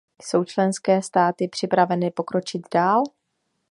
Jsou 0.23 0.43
členské 0.43 1.01
státy 1.01 1.47
připraveny 1.47 2.11
pokročit 2.11 2.61
dál? 2.73 3.03